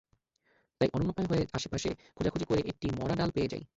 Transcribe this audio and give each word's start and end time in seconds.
তাই 0.81 0.89
অনন্যোপায় 0.93 1.27
হয়ে 1.27 1.43
আশপাশে 1.53 1.89
খোঁজাখুঁজি 2.15 2.45
করে 2.45 2.61
একটি 2.71 2.87
মড়া 2.99 3.15
ডাল 3.15 3.29
পেয়ে 3.35 3.51
যাই। 3.53 3.63